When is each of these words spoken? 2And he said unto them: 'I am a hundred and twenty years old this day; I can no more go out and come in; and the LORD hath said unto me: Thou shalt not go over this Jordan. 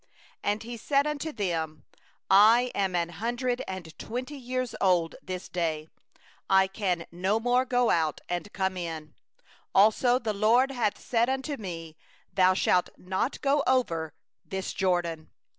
2And 0.43 0.63
he 0.63 0.77
said 0.77 1.05
unto 1.05 1.31
them: 1.31 1.83
'I 2.31 2.71
am 2.73 2.95
a 2.95 3.05
hundred 3.11 3.61
and 3.67 3.95
twenty 3.99 4.35
years 4.35 4.73
old 4.81 5.13
this 5.21 5.47
day; 5.47 5.89
I 6.49 6.65
can 6.65 7.05
no 7.11 7.39
more 7.39 7.65
go 7.65 7.91
out 7.91 8.19
and 8.27 8.51
come 8.51 8.77
in; 8.77 9.13
and 9.75 9.93
the 9.93 10.33
LORD 10.33 10.71
hath 10.71 10.99
said 10.99 11.29
unto 11.29 11.55
me: 11.55 11.97
Thou 12.33 12.55
shalt 12.55 12.89
not 12.97 13.41
go 13.41 13.61
over 13.67 14.15
this 14.43 14.73
Jordan. 14.73 15.29